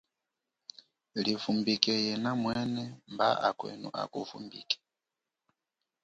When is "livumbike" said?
1.23-1.93